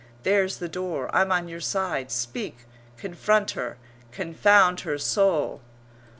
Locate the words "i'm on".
1.15-1.47